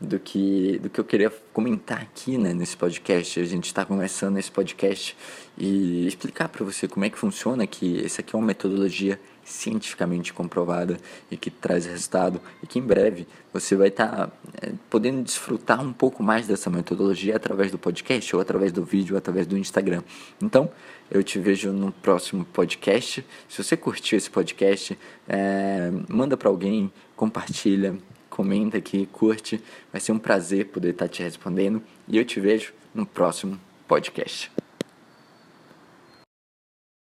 do 0.04 0.20
que, 0.20 0.78
do 0.80 0.90
que 0.90 1.00
eu 1.00 1.04
queria 1.06 1.32
comentar 1.54 2.02
aqui 2.02 2.38
né, 2.38 2.54
nesse 2.54 2.76
podcast. 2.76 3.40
A 3.40 3.46
gente 3.46 3.66
está 3.66 3.86
começando 3.86 4.38
esse 4.38 4.52
podcast 4.52 5.16
e 5.58 6.06
explicar 6.06 6.50
para 6.50 6.64
você 6.66 6.88
como 6.88 7.06
é 7.06 7.10
que 7.10 7.18
funciona, 7.18 7.66
que 7.66 8.04
essa 8.04 8.22
aqui 8.22 8.36
é 8.36 8.38
uma 8.38 8.46
metodologia 8.46 9.20
cientificamente 9.46 10.34
comprovada 10.34 10.98
e 11.30 11.36
que 11.36 11.50
traz 11.50 11.86
resultado 11.86 12.40
e 12.62 12.68
que 12.68 12.80
em 12.80 12.82
breve 12.82 13.28
você 13.52 13.76
vai 13.76 13.90
estar 13.90 14.08
tá, 14.08 14.32
é, 14.62 14.72
podendo 14.90 15.22
desfrutar 15.22 15.82
um 15.82 15.92
pouco 15.92 16.24
mais 16.24 16.48
dessa 16.48 16.70
metodologia 16.70 17.36
através 17.36 17.72
do 17.72 17.78
podcast 17.78 18.36
ou 18.36 18.42
através 18.42 18.72
do 18.72 18.84
vídeo 18.84 19.14
ou 19.14 19.18
através 19.18 19.46
do 19.46 19.58
Instagram. 19.58 20.02
Então, 20.42 20.70
eu 21.12 21.24
te 21.24 21.40
vejo 21.40 21.72
no 21.72 21.92
próximo 21.92 22.46
podcast. 22.46 23.24
Se 23.48 23.64
você 23.64 23.78
curtiu 23.78 24.18
esse 24.18 24.30
podcast, 24.30 24.98
é, 25.28 25.92
manda 26.08 26.36
para 26.36 26.50
alguém, 26.50 26.92
compartilha, 27.16 27.96
comenta 28.34 28.78
aqui, 28.78 29.08
curte. 29.12 29.62
Vai 29.92 30.02
ser 30.02 30.12
um 30.12 30.18
prazer 30.18 30.66
poder 30.66 30.90
estar 30.90 31.08
te 31.08 31.22
respondendo 31.22 31.84
e 32.08 32.18
eu 32.18 32.26
te 32.26 32.40
vejo 32.40 32.74
no 32.94 33.06
próximo 33.06 33.60
podcast. 33.88 34.52